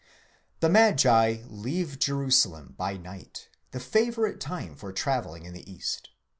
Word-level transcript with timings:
0 0.01 0.07
The 0.61 0.69
magi 0.69 1.37
leave 1.47 1.99
Jerusalem 1.99 2.73
by 2.75 2.97
night, 2.97 3.49
the 3.69 3.79
favourite 3.79 4.39
time 4.39 4.75
for 4.75 4.91
travelling 4.91 5.45
in 5.45 5.53
the 5.53 5.71
east. 5.71 6.09